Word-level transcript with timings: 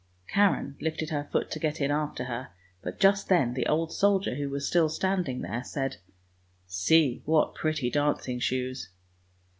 Karen 0.27 0.75
lifted 0.81 1.11
her 1.11 1.29
foot 1.31 1.51
to 1.51 1.59
get 1.59 1.79
in 1.79 1.91
after 1.91 2.23
her, 2.23 2.47
but 2.81 2.99
just 2.99 3.29
then 3.29 3.53
the 3.53 3.67
old 3.67 3.91
soldier, 3.93 4.33
who 4.33 4.49
was 4.49 4.67
still 4.67 4.89
standing 4.89 5.41
there, 5.41 5.63
said," 5.63 5.97
See 6.65 7.21
what 7.25 7.53
pretty 7.53 7.91
dancing 7.91 8.39
shoes! 8.39 8.89